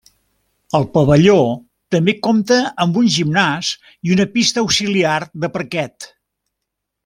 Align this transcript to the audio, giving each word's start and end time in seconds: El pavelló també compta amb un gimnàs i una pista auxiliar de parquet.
El 0.77 0.85
pavelló 0.95 1.35
també 1.95 2.15
compta 2.29 2.57
amb 2.85 2.97
un 3.03 3.11
gimnàs 3.17 3.69
i 4.09 4.17
una 4.17 4.29
pista 4.39 4.65
auxiliar 4.65 5.17
de 5.45 5.55
parquet. 5.59 6.13